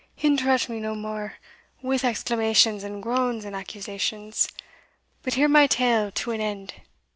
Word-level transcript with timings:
Interrupt 0.23 0.67
me 0.67 0.79
nae 0.79 0.95
mair 0.95 1.37
with 1.83 2.03
exclamations 2.03 2.83
and 2.83 3.03
groans 3.03 3.45
and 3.45 3.55
accusations, 3.55 4.47
but 5.21 5.35
hear 5.35 5.47
my 5.47 5.67
tale 5.67 6.09
to 6.09 6.31
an 6.31 6.41
end! 6.41 6.73